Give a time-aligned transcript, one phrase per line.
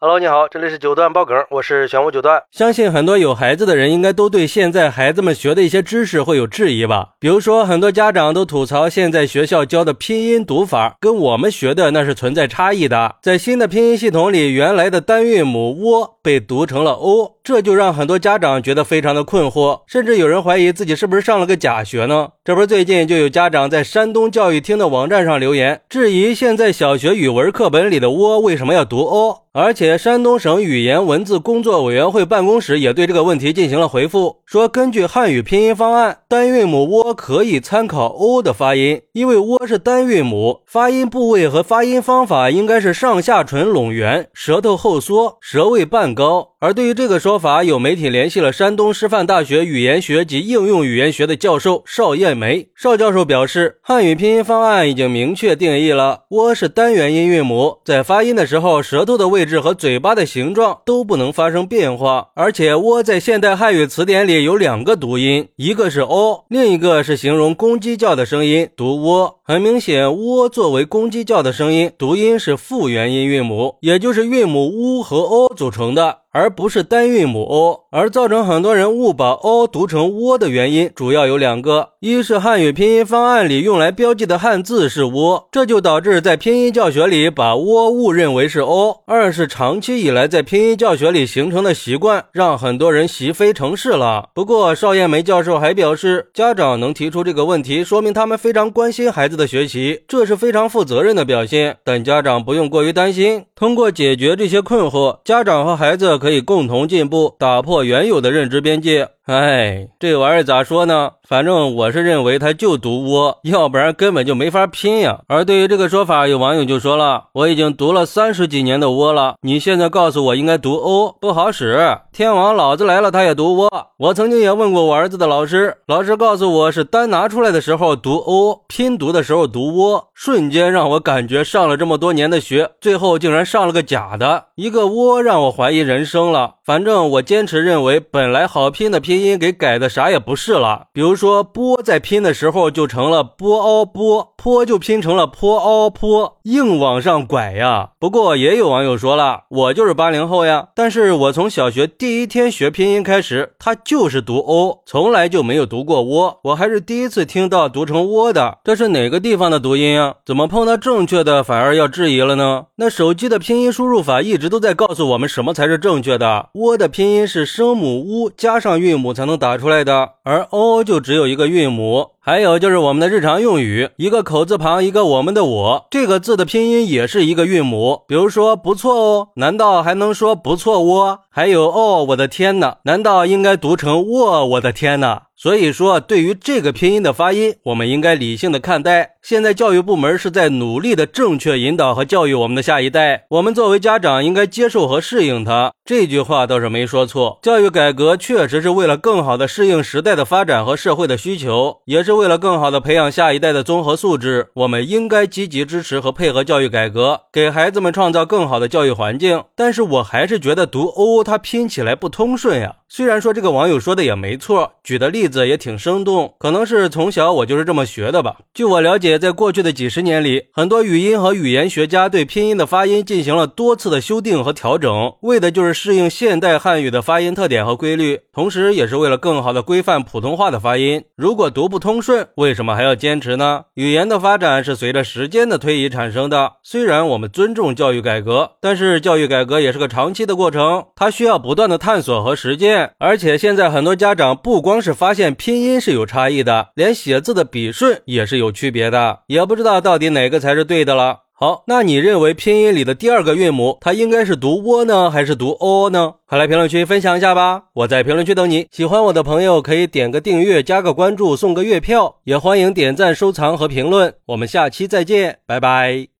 [0.00, 2.40] Hello，你好，这里是九段爆梗，我是玄武九段。
[2.52, 7.14] 相信很多有孩子的人应该都对现在孩子们学的一些知识会有质疑吧？
[7.18, 13.16] 比如说，很多家长都吐槽现在学校教的拼音读法跟我们学的那是存在差异的。
[13.20, 22.28] 在新的拼音系统里，原来的单韵母窝被读成了 o，这就让很多家长觉得非常的困惑，甚至有人怀疑自己是不是上了个假学呢？
[22.44, 29.44] 这不是最近就有家长在山东教育厅的网站上留言，质疑现在小学语文课本里的窝为什么要读 o。
[29.52, 46.50] 而且，山东省语言文字工作委员会办公室也对这个问题进行了回复，说根据汉语拼音方案，单韵母“窝”可以参考 “o” 的发音，因为“窝”是单韵母，发音部位和发音方法应该是上下唇拢圆，舌头后缩，舌位半高。
[46.60, 52.68] 而对于这个说法，有媒体联系了山东师范大学语言学及应用语言学的教授邵艳梅。
[52.74, 62.28] 邵教授表示，汉语拼音方案已经明确定义了“窝”是单元音韵母，在发音的时候，舌头的位置和嘴巴的形状都不能发生变化。
[62.34, 69.36] 而且，“窝”在现代汉语词典里有两个读音，一个是 “o”，另一个是形容公鸡叫的声音，读“窝”。
[69.48, 76.18] 很明显，“窝”作为公鸡叫的声音，读音是复元音韵母，也就是韵母 “u” 和 “o” 组成的。
[76.38, 94.28] 而不是单韵母 o，而造成很多人误把 o 读成窝的原因，主要有两个：一是汉语拼音方案里用来标记的汉字是窝，这就导致在拼音教学里把窝误认为是 o；二是长期以来在拼音教学里形成的习惯，让很多人习非成是了。
[94.32, 101.78] 不过邵艳梅教授还表示，家长能提出这个问题，说明他们非常关心孩子的学习，这是非常负责任的表现。
[101.82, 106.16] 但家长不用过于担心，通过解决这些困惑，家长和孩子。
[106.27, 109.08] 可可以共同进步，打破原有的认知边界。
[109.28, 111.10] 哎，这玩意儿咋说呢？
[111.28, 115.20] 反正我是认为它就读窝，要不然根本就没法拼呀。
[115.28, 121.98] 而对于这个说法，有网友就说了：“我已经读了三十几年的窝了，你现在告诉我应该读 o，不好使。
[122.10, 123.88] 天王老子来了，他也读窝。
[123.98, 130.08] 我曾经也问过我儿子的老师，老师告诉我是单拿出来的时候读 o，拼读的时候读窝。
[130.14, 136.54] 瞬间让我感觉上了这么多年的学，最后竟然上了个假的一个窝，让我怀疑人生了。
[136.64, 139.17] 反正我坚持认为，本来好拼的拼。
[139.20, 147.90] 音给改的啥也不是了，比如说“波”在拼的时候就成了“波凹波”，“坡”就拼成了“坡凹坡”，硬往上拐呀。
[147.98, 160.14] 不过也有网友说了，我就是八零后呀，但是我从小学第一天学拼音开始，它就是读 “o”，从来就没有读过“窝”，我还是第一次听到读成“窝”的，这是哪个地方的读音啊？
[160.24, 162.66] 怎么碰到正确的反而要质疑了呢？
[162.76, 169.07] 那手机的拼音输入法一直都在告诉我们什么才是正确的，“窝”的拼音是声母 “u” 加上韵母。
[169.14, 172.12] 才能打出来的，而 o 就只有一个韵母。
[172.28, 178.02] 还有就是我们的日常用语，一个口字旁，一个我们的我，这个字的拼音也是一个韵母。
[178.06, 181.20] 比如说不错哦，难道还能说不错喔？
[181.30, 184.44] 还有哦，我的天哪，难道应该读成喔？
[184.44, 185.22] 我的天哪！
[185.36, 189.12] 所以说，对于这个拼音的发音，我们应该理性的看待。
[189.22, 195.72] 现在教育部门是在努力的正确引导和教育我们的下一代，我们作为家长应该接受和适应它。
[195.84, 204.48] 这句话倒是没说错，教育改革确实是为了更好的适应时代的发展和社会的需求，也是为了更好的培养下一代的综合素质。
[204.54, 209.44] 我们应该积极支持和配合教育改革，给孩子们创造更好的教育环境。
[209.54, 212.74] 但是我还是觉得读 o 它拼起来不通顺呀。
[212.90, 218.38] 虽然说这个网友说的也没错，举的例子也挺生动，可能是从小我就是这么学的吧。
[218.54, 231.04] 据我了解，在过去的几十年里，很多语音和语言学家对拼音的发音进行了多次的修订和调整，为的就是适应现代汉语的发音特点和规律，同时也是为了更好的规范普通话的发音。
[231.14, 233.64] 如果读不通顺，为什么还要坚持呢？
[233.74, 236.52] 语言的发展是随着时间的推移产生的。
[236.62, 242.92] 虽然我们尊重教育改革，但是教育改革也是个长期的过程，它需要不断的探索和实践。
[242.98, 251.20] 而且现在很多家长不光是发现拼音是有差异的，连写字的笔顺也是有区别的，也不知道到底哪个才是对的了。
[251.40, 256.14] 好，那你认为拼音里的第二个韵母，它应该是读窝呢，还是读 o 呢？
[256.26, 257.66] 快来评论区分享一下吧！
[257.74, 258.66] 我在评论区等你。
[258.72, 264.12] 喜欢我的朋友可以点个订阅、加个关注、送个月票，也欢迎点赞、收藏和评论。
[264.26, 266.08] 我们下期再见，拜拜。